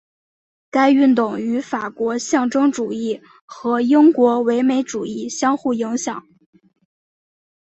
[0.71, 6.25] 该运动与法国象征主义和英国唯美主义相互影响。